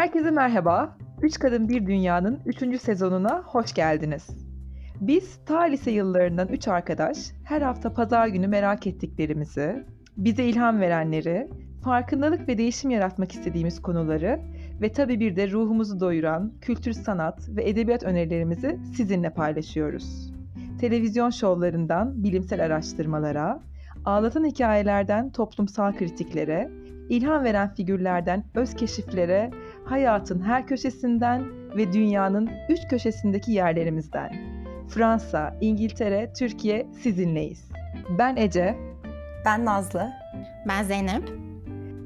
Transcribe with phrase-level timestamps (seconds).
[0.00, 0.96] Herkese merhaba.
[1.22, 2.80] Üç Kadın Bir Dünya'nın 3.
[2.80, 4.26] sezonuna hoş geldiniz.
[5.00, 9.84] Biz ta lise yıllarından üç arkadaş her hafta pazar günü merak ettiklerimizi,
[10.16, 11.48] bize ilham verenleri,
[11.84, 14.40] farkındalık ve değişim yaratmak istediğimiz konuları
[14.80, 20.32] ve tabii bir de ruhumuzu doyuran kültür, sanat ve edebiyat önerilerimizi sizinle paylaşıyoruz.
[20.80, 23.60] Televizyon şovlarından bilimsel araştırmalara,
[24.04, 26.70] ağlatan hikayelerden toplumsal kritiklere,
[27.10, 29.50] ilham veren figürlerden öz keşiflere,
[29.84, 31.44] hayatın her köşesinden
[31.76, 34.32] ve dünyanın üç köşesindeki yerlerimizden.
[34.88, 37.70] Fransa, İngiltere, Türkiye sizinleyiz.
[38.18, 38.76] Ben Ece.
[39.44, 40.10] Ben Nazlı.
[40.68, 41.22] Ben Zeynep.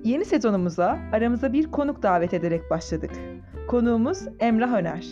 [0.04, 3.10] Yeni sezonumuza aramıza bir konuk davet ederek başladık.
[3.68, 5.06] Konuğumuz Emrah Öner.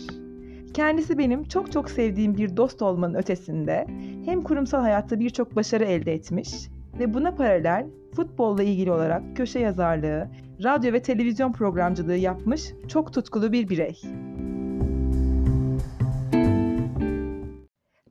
[0.73, 3.87] Kendisi benim çok çok sevdiğim bir dost olmanın ötesinde
[4.25, 6.69] hem kurumsal hayatta birçok başarı elde etmiş
[6.99, 10.27] ve buna paralel futbolla ilgili olarak köşe yazarlığı,
[10.61, 14.01] radyo ve televizyon programcılığı yapmış çok tutkulu bir birey.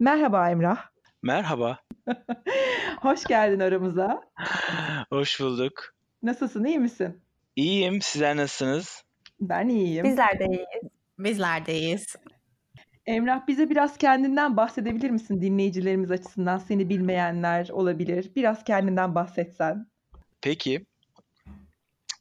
[0.01, 0.79] Merhaba Emrah.
[1.23, 1.79] Merhaba.
[3.01, 4.23] Hoş geldin aramıza.
[5.11, 5.95] Hoş bulduk.
[6.23, 7.21] Nasılsın, iyi misin?
[7.57, 9.05] İyiyim, sizler nasılsınız?
[9.41, 10.05] Ben iyiyim.
[10.05, 10.93] Bizler de iyiyiz.
[11.19, 12.17] Bizler de iyiyiz.
[13.07, 16.59] Emrah bize biraz kendinden bahsedebilir misin dinleyicilerimiz açısından?
[16.59, 18.31] Seni bilmeyenler olabilir.
[18.37, 19.87] Biraz kendinden bahsetsen.
[20.43, 20.87] Peki.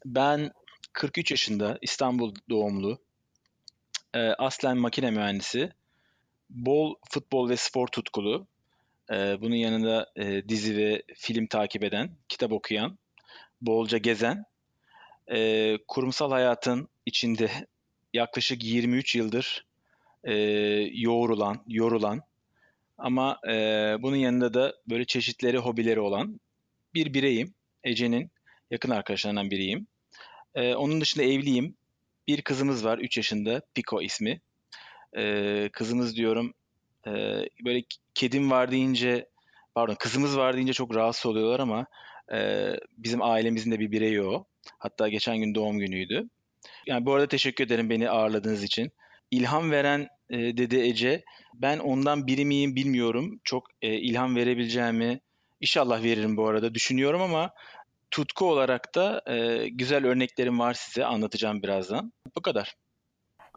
[0.05, 0.51] Ben
[0.93, 2.99] 43 yaşında, İstanbul doğumlu.
[4.13, 5.71] E, aslen makine mühendisi.
[6.49, 8.47] Bol futbol ve spor tutkulu.
[9.11, 12.97] E, bunun yanında e, dizi ve film takip eden, kitap okuyan,
[13.61, 14.45] bolca gezen.
[15.31, 17.51] E, kurumsal hayatın içinde
[18.13, 19.65] yaklaşık 23 yıldır
[20.23, 20.33] e,
[20.93, 22.21] yoğrulan, yorulan
[22.97, 23.53] ama e,
[23.99, 26.39] bunun yanında da böyle çeşitleri, hobileri olan
[26.93, 27.53] bir bireyim.
[27.83, 28.31] Ece'nin
[28.71, 29.87] yakın arkadaşlarından biriyim.
[30.55, 31.75] E, onun dışında evliyim.
[32.27, 34.41] Bir kızımız var 3 yaşında Pico ismi.
[35.17, 36.53] E, kızımız diyorum
[37.07, 37.11] e,
[37.65, 37.83] böyle
[38.13, 39.29] kedim var deyince
[39.75, 41.85] pardon kızımız var deyince çok rahatsız oluyorlar ama
[42.33, 44.45] e, bizim ailemizin de bir bireyi o.
[44.79, 46.29] Hatta geçen gün doğum günüydü.
[46.87, 48.91] Yani bu arada teşekkür ederim beni ağırladığınız için.
[49.31, 51.23] İlham veren e, dedi Ece.
[51.53, 53.39] Ben ondan biri miyim bilmiyorum.
[53.43, 55.19] Çok e, ilham verebileceğimi
[55.61, 57.51] inşallah veririm bu arada düşünüyorum ama
[58.11, 62.13] tutku olarak da e, güzel örneklerim var size anlatacağım birazdan.
[62.35, 62.75] Bu kadar.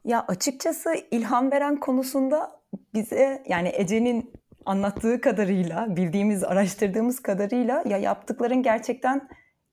[0.04, 2.60] Ya açıkçası ilham veren konusunda
[2.94, 4.32] bize yani Ece'nin
[4.66, 9.28] anlattığı kadarıyla, bildiğimiz, araştırdığımız kadarıyla ya yaptıkların gerçekten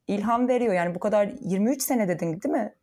[0.07, 0.73] ilham veriyor.
[0.73, 2.75] Yani bu kadar 23 sene dedin değil mi?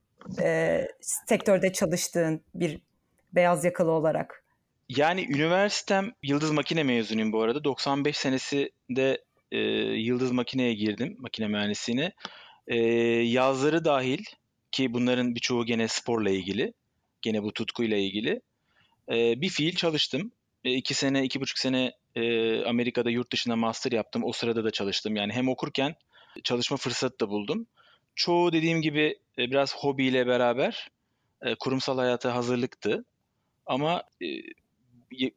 [0.43, 2.81] Ee, sektörde çalıştığın bir
[3.33, 4.45] beyaz yakalı olarak.
[4.89, 7.65] Yani üniversitem Yıldız Makine mezunuyum bu arada.
[7.65, 9.59] 95 senesinde e,
[9.95, 12.13] Yıldız Makine'ye girdim, makine mühendisliğine.
[12.67, 12.77] E,
[13.23, 14.25] yazları dahil
[14.71, 16.73] ki bunların birçoğu gene sporla ilgili,
[17.23, 18.41] gene bu tutkuyla ilgili.
[19.11, 20.33] E, bir fiil çalıştım.
[20.65, 24.25] E, iki sene, iki buçuk sene e, Amerika'da yurt dışında master yaptım.
[24.25, 25.17] O sırada da çalıştım.
[25.17, 25.95] Yani hem okurken
[26.45, 27.67] çalışma fırsatı da buldum.
[28.15, 30.89] Çoğu dediğim gibi e, biraz hobiyle beraber
[31.43, 33.05] e, kurumsal hayata hazırlıktı.
[33.67, 34.27] Ama e,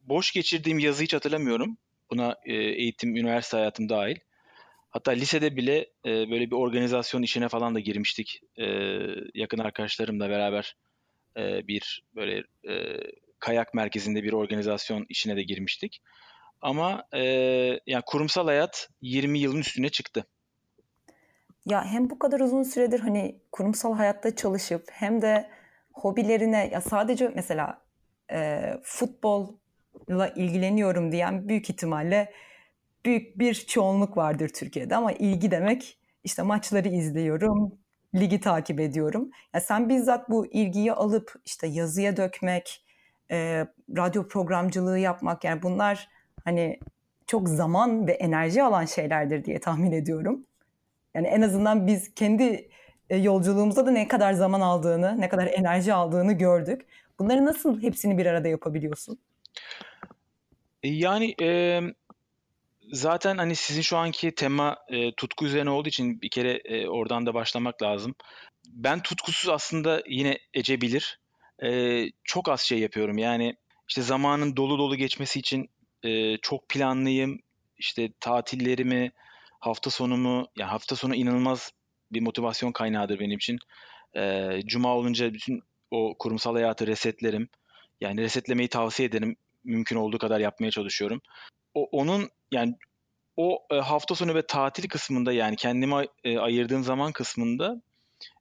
[0.02, 1.78] boş geçirdiğim yazı hiç hatırlamıyorum.
[2.12, 4.16] Buna e, eğitim, üniversite hayatım dahil.
[4.90, 8.40] Hatta lisede bile e, böyle bir organizasyon işine falan da girmiştik.
[8.56, 8.66] E,
[9.34, 10.76] yakın arkadaşlarımla beraber
[11.38, 12.42] bir böyle
[13.38, 16.02] kayak merkezinde bir organizasyon işine de girmiştik.
[16.60, 17.22] Ama e,
[17.86, 20.26] yani kurumsal hayat 20 yılın üstüne çıktı.
[21.66, 25.50] Ya hem bu kadar uzun süredir hani kurumsal hayatta çalışıp hem de
[25.92, 27.82] hobilerine ya sadece mesela
[28.32, 29.61] e, futbolla
[30.36, 32.32] ilgileniyorum diyen büyük ihtimalle
[33.04, 37.74] büyük bir çoğunluk vardır Türkiye'de ama ilgi demek işte maçları izliyorum,
[38.14, 39.30] ligi takip ediyorum.
[39.54, 42.84] Ya sen bizzat bu ilgiyi alıp işte yazıya dökmek,
[43.30, 43.66] e,
[43.96, 46.08] radyo programcılığı yapmak yani bunlar
[46.44, 46.80] hani
[47.26, 50.46] çok zaman ve enerji alan şeylerdir diye tahmin ediyorum.
[51.14, 52.68] Yani en azından biz kendi
[53.10, 56.86] e, yolculuğumuzda da ne kadar zaman aldığını, ne kadar enerji aldığını gördük.
[57.18, 59.18] Bunları nasıl hepsini bir arada yapabiliyorsun?
[60.82, 61.80] E, yani e,
[62.92, 67.26] zaten hani sizin şu anki tema e, tutku üzerine olduğu için bir kere e, oradan
[67.26, 68.14] da başlamak lazım.
[68.68, 71.20] Ben tutkusuz aslında yine Ece bilir.
[71.62, 73.18] E, çok az şey yapıyorum.
[73.18, 73.56] Yani
[73.88, 75.70] işte zamanın dolu dolu geçmesi için
[76.02, 77.40] e, çok planlıyım.
[77.78, 79.12] İşte tatillerimi,
[79.60, 81.72] hafta sonumu, yani hafta sonu inanılmaz
[82.12, 83.58] bir motivasyon kaynağıdır benim için.
[84.16, 87.48] E, Cuma olunca bütün o kurumsal hayatı resetlerim.
[88.00, 89.36] Yani resetlemeyi tavsiye ederim.
[89.64, 91.20] Mümkün olduğu kadar yapmaya çalışıyorum.
[91.74, 92.74] O, onun yani
[93.36, 97.82] o e, hafta sonu ve tatil kısmında yani kendime e, ayırdığım zaman kısmında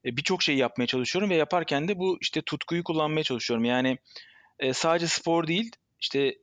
[0.05, 3.65] e, birçok şey yapmaya çalışıyorum ve yaparken de bu işte tutkuyu kullanmaya çalışıyorum.
[3.65, 3.97] Yani
[4.73, 6.35] sadece spor değil, işte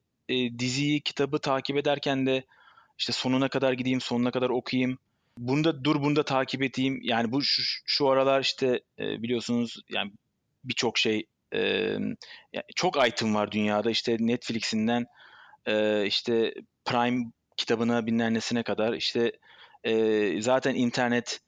[0.59, 2.45] diziyi, kitabı takip ederken de
[2.99, 4.99] işte sonuna kadar gideyim, sonuna kadar okuyayım.
[5.39, 7.01] Bunda dur, bunda takip edeyim.
[7.03, 10.13] Yani bu şu, şu aralar işte biliyorsunuz yani
[10.65, 11.97] birçok şey e,
[12.77, 13.91] çok item var dünyada.
[13.91, 15.07] İşte Netflix'inden
[15.67, 16.55] e, işte
[16.85, 17.25] Prime
[17.57, 19.33] kitabına bilmem nesine kadar işte
[19.85, 21.41] e, zaten internet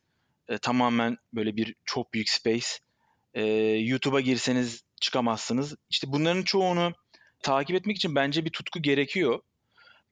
[0.49, 2.67] e, tamamen böyle bir çok büyük space.
[3.35, 5.75] E, YouTube'a girseniz çıkamazsınız.
[5.91, 6.93] İşte bunların çoğunu
[7.43, 9.41] takip etmek için bence bir tutku gerekiyor.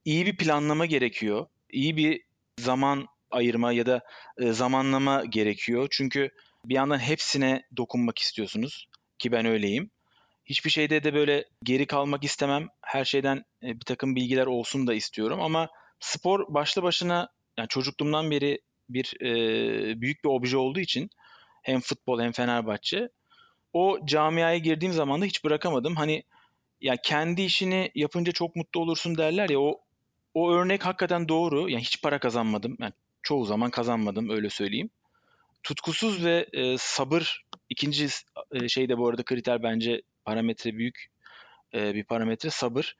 [0.04, 1.46] İyi bir planlama gerekiyor.
[1.70, 2.22] İyi bir
[2.60, 4.00] zaman ayırma ya da
[4.38, 5.88] e, zamanlama gerekiyor.
[5.90, 6.30] Çünkü
[6.64, 8.88] bir yandan hepsine dokunmak istiyorsunuz
[9.18, 9.90] ki ben öyleyim.
[10.44, 12.68] Hiçbir şeyde de böyle geri kalmak istemem.
[12.82, 15.68] Her şeyden e, bir takım bilgiler olsun da istiyorum ama
[16.00, 21.10] spor başlı başına yani çocukluğumdan beri bir e, büyük bir obje olduğu için
[21.62, 23.08] hem futbol hem Fenerbahçe
[23.72, 25.96] o camiaya girdiğim zaman da hiç bırakamadım.
[25.96, 26.22] Hani
[26.80, 29.80] ya kendi işini yapınca çok mutlu olursun derler ya o
[30.34, 31.70] o örnek hakikaten doğru.
[31.70, 32.76] Yani hiç para kazanmadım.
[32.80, 32.92] Yani
[33.22, 34.90] çoğu zaman kazanmadım öyle söyleyeyim.
[35.62, 38.08] Tutkusuz ve e, sabır ikinci
[38.52, 41.06] e, şey de bu arada kriter bence parametre büyük
[41.74, 42.96] e, bir parametre sabır.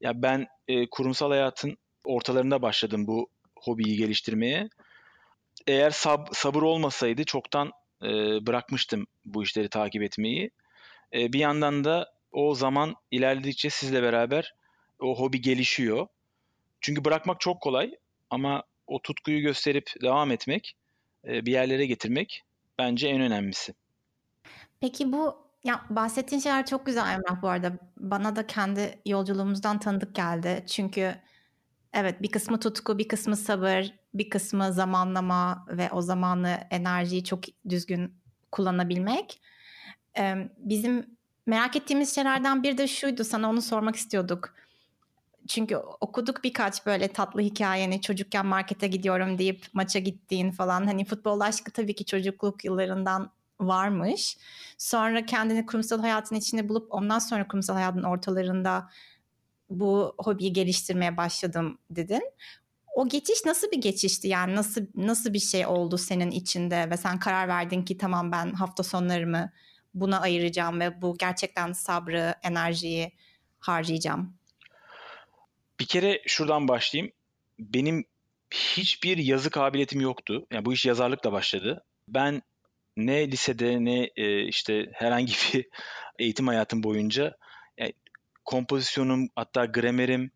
[0.00, 4.68] Ya ben e, kurumsal hayatın ortalarında başladım bu hobiyi geliştirmeye.
[5.66, 7.72] Eğer sab sabır olmasaydı çoktan
[8.02, 8.08] e,
[8.46, 10.50] bırakmıştım bu işleri takip etmeyi.
[11.14, 14.54] E, bir yandan da o zaman ilerledikçe sizle beraber
[15.00, 16.06] o hobi gelişiyor.
[16.80, 17.94] Çünkü bırakmak çok kolay
[18.30, 20.76] ama o tutkuyu gösterip devam etmek,
[21.28, 22.42] e, bir yerlere getirmek
[22.78, 23.74] bence en önemlisi.
[24.80, 27.72] Peki bu ya bahsettiğin şeyler çok güzel Emrah bu arada.
[27.96, 30.64] Bana da kendi yolculuğumuzdan tanıdık geldi.
[30.66, 31.14] Çünkü
[31.92, 37.44] evet bir kısmı tutku, bir kısmı sabır, bir kısmı zamanlama ve o zamanı enerjiyi çok
[37.68, 38.14] düzgün
[38.52, 39.42] kullanabilmek.
[40.56, 41.06] Bizim
[41.46, 44.54] merak ettiğimiz şeylerden bir de şuydu sana onu sormak istiyorduk.
[45.48, 50.86] Çünkü okuduk birkaç böyle tatlı hikayeni çocukken markete gidiyorum deyip maça gittiğin falan.
[50.86, 53.30] Hani futbol aşkı tabii ki çocukluk yıllarından
[53.60, 54.36] varmış.
[54.78, 58.88] Sonra kendini kurumsal hayatın içinde bulup ondan sonra kurumsal hayatın ortalarında
[59.70, 62.22] bu hobiyi geliştirmeye başladım dedin.
[62.96, 67.18] O geçiş nasıl bir geçişti yani nasıl nasıl bir şey oldu senin içinde ve sen
[67.18, 69.52] karar verdin ki tamam ben hafta sonlarımı
[69.94, 73.12] buna ayıracağım ve bu gerçekten sabrı, enerjiyi
[73.58, 74.34] harcayacağım.
[75.82, 77.12] Bir kere şuradan başlayayım.
[77.58, 78.04] Benim
[78.50, 80.46] hiçbir yazı kabiliyetim yoktu.
[80.50, 81.84] Yani bu iş yazarlıkla başladı.
[82.08, 82.42] Ben
[82.96, 85.66] ne lisede ne e, işte herhangi bir
[86.18, 87.36] eğitim hayatım boyunca
[87.78, 87.92] yani
[88.44, 90.30] kompozisyonum hatta gramerim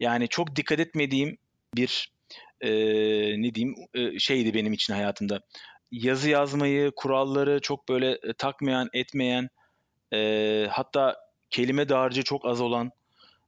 [0.00, 1.38] yani çok dikkat etmediğim
[1.76, 2.12] bir
[2.60, 2.70] e,
[3.42, 5.40] ne diyeyim e, şeydi benim için hayatımda.
[5.92, 9.48] Yazı yazmayı, kuralları çok böyle e, takmayan, etmeyen
[10.12, 11.16] e, hatta
[11.50, 12.92] kelime dağarcığı çok az olan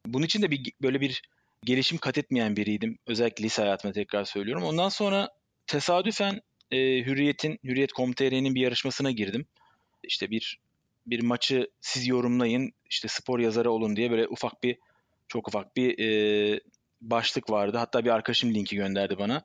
[0.06, 1.22] bunun için de bir böyle bir
[1.64, 2.98] gelişim kat etmeyen biriydim.
[3.06, 4.64] Özellikle lise hayatımda tekrar söylüyorum.
[4.64, 5.28] Ondan sonra
[5.66, 6.40] tesadüfen
[6.70, 9.46] e, Hürriyet'in, Hürriyet.com.tr'nin bir yarışmasına girdim.
[10.02, 10.58] İşte bir
[11.06, 14.78] bir maçı siz yorumlayın, işte spor yazarı olun diye böyle ufak bir,
[15.28, 16.60] çok ufak bir e,
[17.00, 17.78] başlık vardı.
[17.78, 19.42] Hatta bir arkadaşım linki gönderdi bana.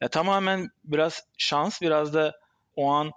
[0.00, 2.40] Ya tamamen biraz şans, biraz da
[2.76, 3.10] o an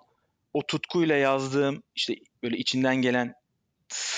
[0.53, 3.33] o tutkuyla yazdığım, işte böyle içinden gelen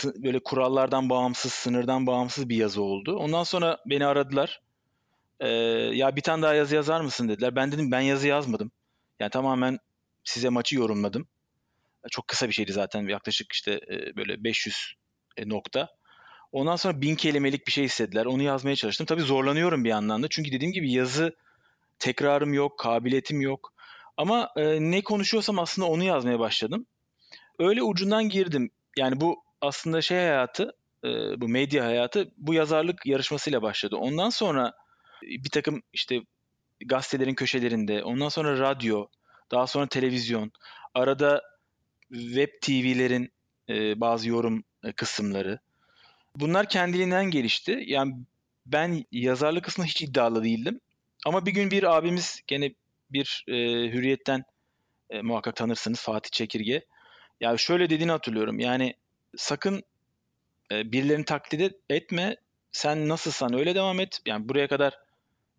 [0.06, 3.16] böyle kurallardan bağımsız, sınırdan bağımsız bir yazı oldu.
[3.16, 4.62] Ondan sonra beni aradılar.
[5.40, 5.48] Ee,
[5.94, 7.56] ya bir tane daha yazı yazar mısın dediler.
[7.56, 8.72] Ben dedim ben yazı yazmadım.
[9.20, 9.80] Yani tamamen
[10.24, 11.28] size maçı yorumladım.
[12.12, 13.08] Çok kısa bir şeydi zaten.
[13.08, 14.96] Yaklaşık işte e, böyle 500
[15.38, 15.90] e, nokta.
[16.52, 18.26] Ondan sonra bin kelimelik bir şey istediler.
[18.26, 19.06] Onu yazmaya çalıştım.
[19.06, 20.28] Tabii zorlanıyorum bir yandan da.
[20.30, 21.36] Çünkü dediğim gibi yazı
[22.00, 23.74] tekrarım yok, kabiliyetim yok.
[24.18, 26.86] Ama e, ne konuşuyorsam aslında onu yazmaya başladım.
[27.60, 28.72] Öyle ucundan girdim.
[28.98, 30.74] Yani bu aslında şey hayatı,
[31.04, 31.08] e,
[31.42, 33.96] bu medya hayatı bu yazarlık yarışmasıyla başladı.
[33.96, 34.74] Ondan sonra
[35.22, 36.22] bir takım işte
[36.86, 39.08] gazetelerin köşelerinde, ondan sonra radyo,
[39.52, 40.52] daha sonra televizyon,
[40.94, 41.42] arada
[42.12, 43.32] web TV'lerin
[43.70, 45.60] e, bazı yorum e, kısımları.
[46.36, 47.84] Bunlar kendiliğinden gelişti.
[47.86, 48.16] Yani
[48.66, 50.80] ben yazarlık kısmında hiç iddialı değildim.
[51.26, 52.74] Ama bir gün bir abimiz gene
[53.12, 53.54] bir e,
[53.92, 54.44] hürriyetten
[55.10, 56.86] e, muhakkak tanırsınız Fatih Çekirge.
[57.42, 58.60] Ya şöyle dediğini hatırlıyorum.
[58.60, 58.96] Yani
[59.38, 59.84] sakın
[60.72, 62.36] e, birilerini taklit etme.
[62.72, 64.20] Sen nasılsan öyle devam et.
[64.26, 65.00] Yani buraya kadar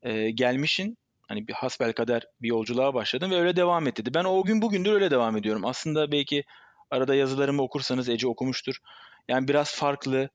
[0.03, 0.99] e, gelmişin
[1.29, 4.15] hani bir hasbel kadar bir yolculuğa başladım ve öyle devam et dedi.
[4.15, 5.65] Ben o gün bugündür öyle devam ediyorum.
[5.65, 6.45] Aslında belki
[6.91, 8.77] arada yazılarımı okursanız Ece okumuştur.
[9.29, 10.29] Yani biraz farklı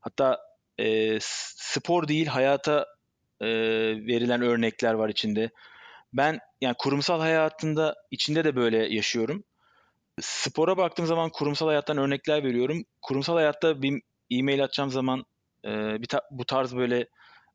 [0.00, 0.38] hatta
[0.78, 2.86] e, spor değil hayata
[3.40, 3.46] e,
[4.06, 5.50] verilen örnekler var içinde.
[6.12, 9.44] Ben yani kurumsal hayatında içinde de böyle yaşıyorum.
[10.20, 12.84] Spora baktığım zaman kurumsal hayattan örnekler veriyorum.
[13.02, 15.24] Kurumsal hayatta bir e-mail atacağım zaman
[15.64, 15.68] e,
[16.02, 17.08] bir ta- bu tarz böyle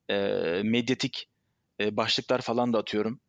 [0.10, 0.16] e,
[0.64, 1.30] medyatik
[1.80, 3.20] e, başlıklar falan da atıyorum.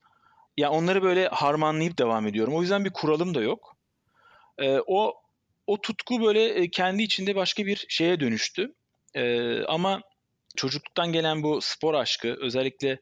[0.56, 2.54] Ya onları böyle harmanlayıp devam ediyorum.
[2.54, 3.76] O yüzden bir kuralım da yok.
[4.58, 5.14] E, o
[5.66, 8.74] o tutku böyle e, kendi içinde başka bir şeye dönüştü.
[9.14, 10.00] E, ama
[10.56, 13.00] çocukluktan gelen bu spor aşkı özellikle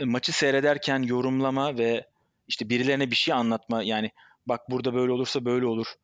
[0.00, 2.06] maçı seyrederken yorumlama ve
[2.48, 4.10] işte birilerine bir şey anlatma yani
[4.46, 5.94] bak burada böyle olursa böyle olur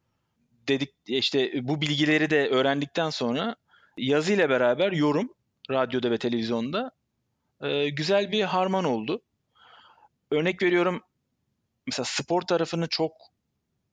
[0.68, 3.56] dedik işte bu bilgileri de öğrendikten sonra
[3.97, 5.35] yazı ile beraber yorum
[5.70, 6.90] radyoda ve televizyonda
[7.62, 9.23] e, güzel bir harman oldu.
[10.30, 11.02] Örnek veriyorum
[11.87, 13.12] mesela spor tarafını çok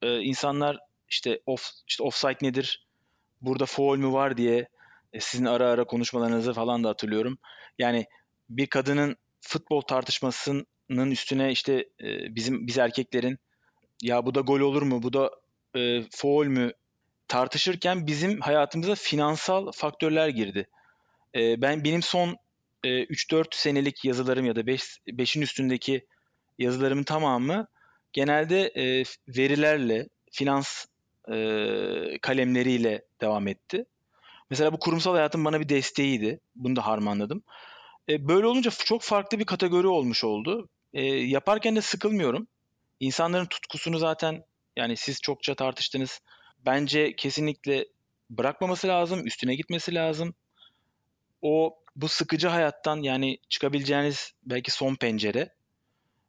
[0.01, 2.87] e, insanlar işte off işte offside nedir?
[3.41, 4.67] Burada foul mü var diye
[5.13, 7.37] e, sizin ara ara konuşmalarınızı falan da hatırlıyorum.
[7.79, 8.05] Yani
[8.49, 13.39] bir kadının futbol tartışmasının üstüne işte e, bizim biz erkeklerin
[14.01, 15.03] ya bu da gol olur mu?
[15.03, 15.31] Bu da
[15.75, 16.71] e, foul mü?
[17.27, 20.67] tartışırken bizim hayatımıza finansal faktörler girdi.
[21.35, 22.37] E, ben benim son
[22.83, 26.05] e, 3-4 senelik yazılarım ya da 5'in üstündeki
[26.59, 27.67] yazılarımın tamamı
[28.13, 30.85] genelde e, verilerle, finans
[31.31, 31.35] e,
[32.21, 33.85] kalemleriyle devam etti.
[34.49, 36.39] Mesela bu kurumsal hayatın bana bir desteğiydi.
[36.55, 37.43] Bunu da harmanladım.
[38.09, 40.69] E, böyle olunca çok farklı bir kategori olmuş oldu.
[40.93, 42.47] E, yaparken de sıkılmıyorum.
[42.99, 44.43] İnsanların tutkusunu zaten
[44.75, 46.21] yani siz çokça tartıştınız.
[46.65, 47.85] Bence kesinlikle
[48.29, 50.35] bırakmaması lazım, üstüne gitmesi lazım.
[51.41, 55.53] O bu sıkıcı hayattan yani çıkabileceğiniz belki son pencere.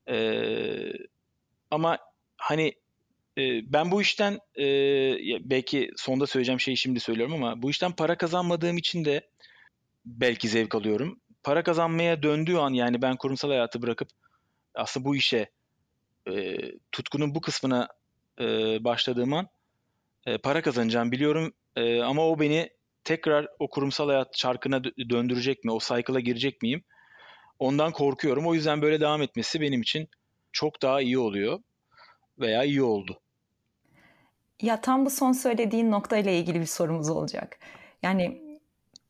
[0.08, 0.92] Ee,
[1.70, 1.98] ama
[2.36, 2.74] hani
[3.38, 4.64] e, ben bu işten e,
[5.50, 9.30] belki sonda söyleyeceğim şeyi şimdi söylüyorum ama bu işten para kazanmadığım için de
[10.04, 11.20] belki zevk alıyorum.
[11.42, 14.08] Para kazanmaya döndüğü an yani ben kurumsal hayatı bırakıp
[14.74, 15.50] aslında bu işe
[16.28, 16.58] e,
[16.92, 17.88] tutkunun bu kısmına
[18.40, 18.44] e,
[18.84, 19.48] başladığım an
[20.26, 22.70] e, para kazanacağım biliyorum e, ama o beni
[23.04, 25.72] tekrar o kurumsal hayat çarkına döndürecek mi?
[25.72, 26.84] O cycle'a girecek miyim?
[27.58, 28.46] Ondan korkuyorum.
[28.46, 30.08] O yüzden böyle devam etmesi benim için
[30.52, 31.58] çok daha iyi oluyor
[32.38, 33.20] veya iyi oldu.
[34.62, 37.58] Ya tam bu son söylediğin noktayla ilgili bir sorumuz olacak.
[38.02, 38.42] Yani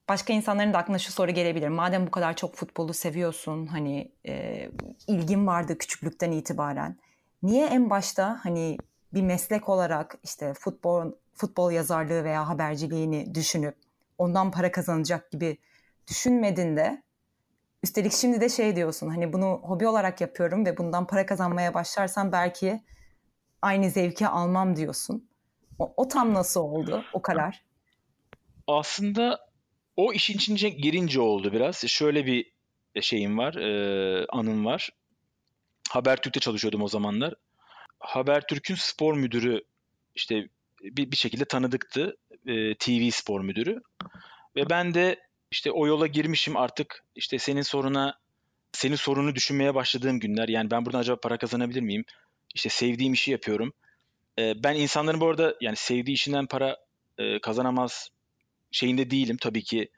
[0.09, 1.69] başka insanların da aklına şu soru gelebilir.
[1.69, 4.69] Madem bu kadar çok futbolu seviyorsun, hani e,
[5.07, 6.99] ilgin vardı küçüklükten itibaren.
[7.43, 8.79] Niye en başta hani
[9.15, 13.77] bir meslek olarak işte futbol futbol yazarlığı veya haberciliğini düşünüp
[14.19, 15.59] ondan para kazanacak gibi
[16.09, 17.03] düşünmedin de
[17.83, 22.33] üstelik şimdi de şey diyorsun hani bunu hobi olarak yapıyorum ve bundan para kazanmaya başlarsam
[22.33, 22.81] belki
[23.63, 25.29] aynı zevki almam diyorsun.
[25.79, 27.63] O, o tam nasıl oldu o karar?
[28.67, 29.41] Aslında
[29.97, 31.77] o işin içine girince oldu biraz.
[31.87, 32.53] Şöyle bir
[33.01, 34.91] şeyim var, e, anım var.
[35.89, 37.35] Habertürk'te çalışıyordum o zamanlar.
[38.01, 39.63] Habertürk'ün spor müdürü
[40.15, 40.49] işte
[40.83, 42.17] bir, bir şekilde tanıdıktı.
[42.47, 43.81] E, TV spor müdürü.
[44.57, 48.19] Ve ben de işte o yola girmişim artık işte senin soruna
[48.73, 50.49] senin sorunu düşünmeye başladığım günler.
[50.49, 52.05] Yani ben buradan acaba para kazanabilir miyim?
[52.55, 53.73] İşte sevdiğim işi yapıyorum.
[54.39, 56.77] E, ben insanların bu arada yani sevdiği işinden para
[57.19, 58.09] e, kazanamaz
[58.71, 59.37] şeyinde değilim.
[59.41, 59.91] Tabii ki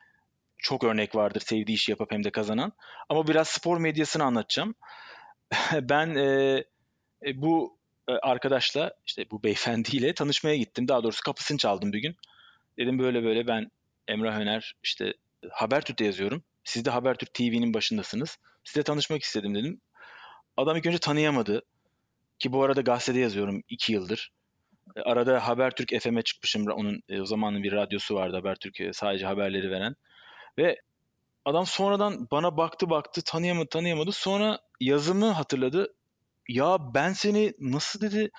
[0.58, 2.72] çok örnek vardır sevdiği işi yapıp hem de kazanan.
[3.08, 4.74] Ama biraz spor medyasını anlatacağım.
[5.82, 6.64] ben e,
[7.26, 7.78] e, bu
[8.08, 10.88] e, arkadaşla işte bu beyefendiyle tanışmaya gittim.
[10.88, 12.16] Daha doğrusu kapısını çaldım bir gün.
[12.78, 13.70] Dedim böyle böyle ben
[14.08, 15.14] Emrah Öner işte
[15.50, 16.42] Habertürk'te yazıyorum.
[16.64, 18.38] Siz de Habertürk TV'nin başındasınız.
[18.64, 19.80] Sizle tanışmak istedim dedim.
[20.56, 21.62] Adam ilk önce tanıyamadı.
[22.38, 24.32] Ki bu arada gazetede yazıyorum iki yıldır.
[24.96, 26.66] E, arada Habertürk FM'e çıkmışım.
[26.66, 29.96] Onun o zamanın bir radyosu vardı Habertürk sadece haberleri veren.
[30.58, 30.76] Ve
[31.44, 34.12] adam sonradan bana baktı baktı tanıyamadı tanıyamadı.
[34.12, 35.94] Sonra yazımı hatırladı
[36.48, 38.30] ya ben seni nasıl dedi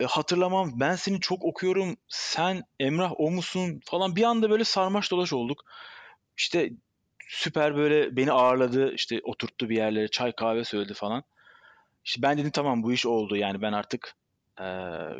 [0.00, 5.10] e, hatırlamam ben seni çok okuyorum sen Emrah o musun falan bir anda böyle sarmaş
[5.10, 5.64] dolaş olduk.
[6.36, 6.70] İşte
[7.28, 11.24] süper böyle beni ağırladı işte oturttu bir yerlere çay kahve söyledi falan.
[12.04, 14.16] İşte ben dedim tamam bu iş oldu yani ben artık
[14.60, 14.64] e,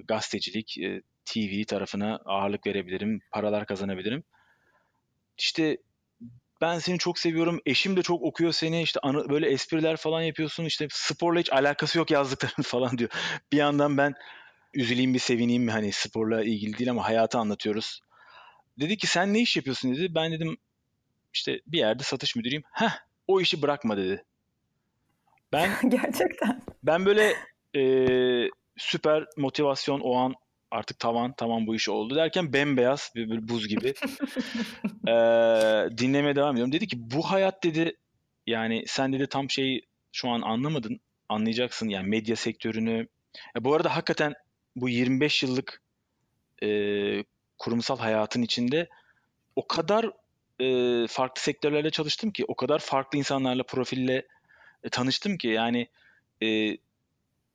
[0.09, 4.25] gazetecilik e, TV tarafına ağırlık verebilirim paralar kazanabilirim.
[5.39, 5.79] İşte
[6.61, 7.61] ben seni çok seviyorum.
[7.67, 8.83] Eşim de çok okuyor seni.
[8.83, 10.65] İşte anı, böyle espriler falan yapıyorsun.
[10.65, 13.11] İşte sporla hiç alakası yok yazdıkların falan diyor.
[13.53, 14.15] Bir yandan ben
[14.75, 18.01] üzüleyim bir sevineyim mi hani sporla ilgili değil ama hayatı anlatıyoruz.
[18.81, 20.15] Dedi ki sen ne iş yapıyorsun dedi.
[20.15, 20.57] Ben dedim
[21.33, 22.63] işte bir yerde satış müdürüyüm.
[22.73, 24.25] Heh o işi bırakma dedi.
[25.53, 26.63] Ben gerçekten.
[26.83, 27.35] Ben böyle
[27.77, 27.83] e,
[28.77, 30.35] süper motivasyon o an
[30.75, 33.89] artık tavan tamam bu iş oldu derken bembeyaz bir, bir buz gibi
[35.09, 36.73] ee, dinlemeye devam ediyorum.
[36.73, 37.97] Dedi ki bu hayat dedi
[38.47, 43.07] yani sen dedi tam şeyi şu an anlamadın anlayacaksın yani medya sektörünü.
[43.57, 44.35] E, bu arada hakikaten
[44.77, 45.83] bu 25 yıllık
[46.63, 46.69] e,
[47.59, 48.89] kurumsal hayatın içinde
[49.57, 50.11] o kadar
[50.61, 50.67] e,
[51.07, 54.27] farklı sektörlerde çalıştım ki, o kadar farklı insanlarla, profille
[54.83, 55.89] e, tanıştım ki yani
[56.43, 56.77] e,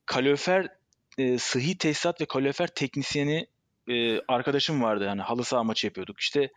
[0.06, 0.79] kalorifer
[1.20, 3.46] e, sıhhi tesisat ve kalorifer teknisyeni
[3.88, 6.20] e, arkadaşım vardı yani halı saha maçı yapıyorduk.
[6.20, 6.52] İşte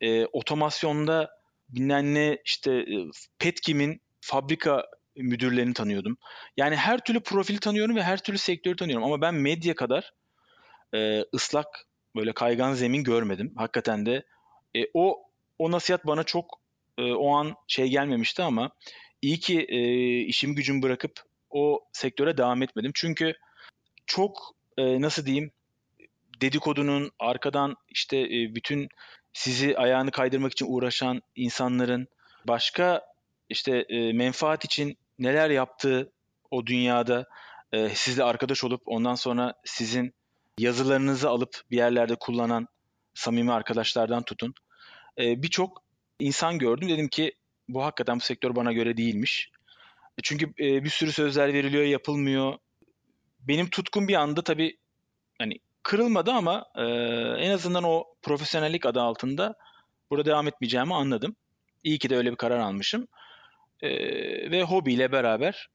[0.00, 1.30] e, otomasyonda
[1.68, 2.96] bilmem ne işte e,
[3.38, 6.16] Petkim'in fabrika müdürlerini tanıyordum.
[6.56, 10.12] Yani her türlü profili tanıyorum ve her türlü sektörü tanıyorum ama ben medya kadar
[10.94, 13.52] e, ıslak böyle kaygan zemin görmedim.
[13.56, 14.24] Hakikaten de
[14.76, 15.22] e, o
[15.58, 16.60] o nasihat bana çok
[16.98, 18.70] e, o an şey gelmemişti ama
[19.22, 19.80] iyi ki e,
[20.20, 21.12] işim gücüm bırakıp
[21.50, 22.90] o sektöre devam etmedim.
[22.94, 23.34] Çünkü
[24.10, 25.50] çok e, nasıl diyeyim
[26.40, 28.88] dedikodunun arkadan işte e, bütün
[29.32, 32.08] sizi ayağını kaydırmak için uğraşan insanların
[32.44, 33.06] başka
[33.48, 36.12] işte e, menfaat için neler yaptığı
[36.50, 37.26] o dünyada
[37.72, 40.14] e, sizle arkadaş olup ondan sonra sizin
[40.58, 42.68] yazılarınızı alıp bir yerlerde kullanan
[43.14, 44.54] samimi arkadaşlardan tutun.
[45.18, 45.82] E, Birçok
[46.18, 46.88] insan gördüm.
[46.88, 47.32] Dedim ki
[47.68, 49.50] bu hakikaten bu sektör bana göre değilmiş.
[50.18, 52.58] E, çünkü e, bir sürü sözler veriliyor, yapılmıyor.
[53.48, 54.76] Benim tutkum bir anda tabii
[55.38, 56.82] hani kırılmadı ama e,
[57.44, 59.54] en azından o profesyonellik adı altında
[60.10, 61.36] burada devam etmeyeceğimi anladım.
[61.84, 63.08] İyi ki de öyle bir karar almışım.
[63.82, 63.90] E,
[64.50, 65.68] ve hobiyle beraber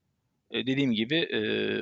[0.50, 1.40] e, dediğim gibi e,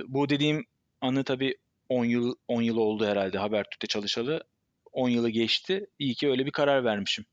[0.08, 0.64] bu dediğim
[1.00, 1.56] anı tabii
[1.88, 4.44] 10 yıl 10 yıl oldu herhalde Habertürk'te çalışalı.
[4.92, 5.86] 10 yılı geçti.
[5.98, 7.24] İyi ki öyle bir karar vermişim.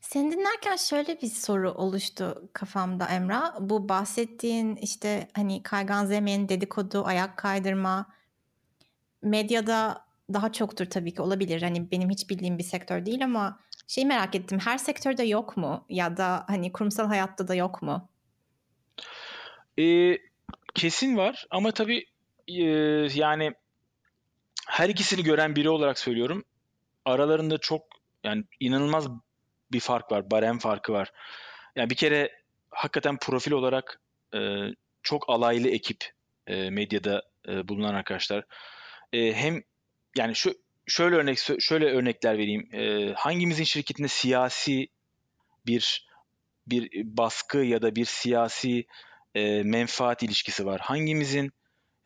[0.00, 3.54] Seni dinlerken şöyle bir soru oluştu kafamda Emrah.
[3.60, 8.06] Bu bahsettiğin işte hani kaygan zemin, dedikodu, ayak kaydırma
[9.22, 11.62] medyada daha çoktur tabii ki olabilir.
[11.62, 14.58] Hani benim hiç bildiğim bir sektör değil ama şey merak ettim.
[14.58, 15.84] Her sektörde yok mu?
[15.88, 18.08] Ya da hani kurumsal hayatta da yok mu?
[19.78, 20.18] Ee,
[20.74, 22.04] kesin var ama tabii
[22.48, 22.62] e,
[23.14, 23.52] yani
[24.66, 26.44] her ikisini gören biri olarak söylüyorum.
[27.04, 27.82] Aralarında çok
[28.24, 29.08] yani inanılmaz
[29.72, 30.30] bir fark var.
[30.30, 31.12] Barem farkı var.
[31.76, 32.32] Yani bir kere
[32.70, 34.00] hakikaten profil olarak
[34.34, 34.38] e,
[35.02, 36.04] çok alaylı ekip
[36.46, 38.44] e, medyada e, bulunan arkadaşlar.
[39.12, 39.62] E, hem
[40.16, 40.54] yani şu
[40.86, 42.68] şöyle örnek şöyle örnekler vereyim.
[42.74, 44.88] E, hangimizin şirketinde siyasi
[45.66, 46.08] bir
[46.66, 48.86] bir baskı ya da bir siyasi
[49.34, 50.80] e, menfaat ilişkisi var?
[50.80, 51.52] Hangimizin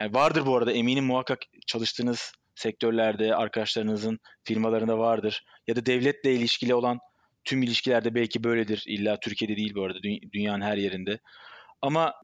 [0.00, 6.74] yani vardır bu arada eminim muhakkak çalıştığınız sektörlerde arkadaşlarınızın firmalarında vardır ya da devletle ilişkili
[6.74, 6.98] olan
[7.44, 8.84] tüm ilişkilerde belki böyledir.
[8.86, 11.18] İlla Türkiye'de değil bu arada dü- dünyanın her yerinde.
[11.82, 12.14] Ama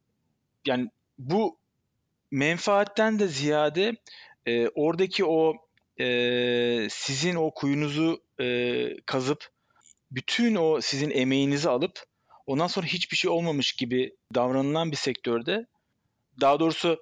[0.66, 1.58] yani bu
[2.30, 3.96] menfaatten de ziyade
[4.46, 5.54] e, oradaki o
[6.00, 9.48] e, sizin o kuyunuzu e, kazıp
[10.10, 12.02] bütün o sizin emeğinizi alıp
[12.46, 15.66] ondan sonra hiçbir şey olmamış gibi davranılan bir sektörde
[16.40, 17.00] daha doğrusu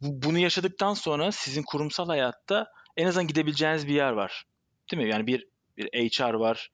[0.00, 4.44] bunu yaşadıktan sonra sizin kurumsal hayatta en azından gidebileceğiniz bir yer var.
[4.92, 5.10] Değil mi?
[5.10, 6.70] Yani bir bir HR var,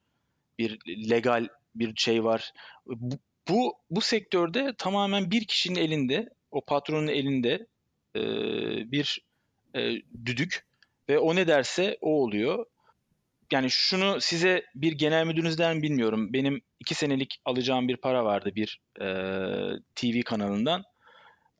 [0.62, 0.79] bir
[1.11, 2.53] legal bir şey var.
[3.48, 7.66] Bu, bu, sektörde tamamen bir kişinin elinde, o patronun elinde
[8.16, 8.22] e,
[8.92, 9.25] bir
[9.75, 9.81] e,
[10.27, 10.66] düdük
[11.09, 12.66] ve o ne derse o oluyor.
[13.53, 16.33] Yani şunu size bir genel müdürünüzden bilmiyorum.
[16.33, 19.07] Benim iki senelik alacağım bir para vardı bir e,
[19.94, 20.83] TV kanalından.